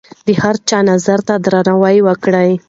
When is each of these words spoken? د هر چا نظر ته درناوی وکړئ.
د 0.27 0.29
هر 0.41 0.55
چا 0.69 0.79
نظر 0.91 1.19
ته 1.27 1.33
درناوی 1.45 1.97
وکړئ. 2.07 2.51